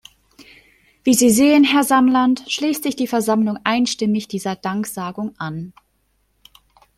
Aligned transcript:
Wie 1.03 1.13
Sie 1.13 1.29
sehen, 1.29 1.63
Herr 1.63 1.83
Samland, 1.83 2.45
schließt 2.51 2.81
sich 2.81 2.95
die 2.95 3.05
Versammlung 3.05 3.59
einstimmig 3.63 4.27
dieser 4.27 4.55
Danksagung 4.55 5.35
an. 5.37 5.73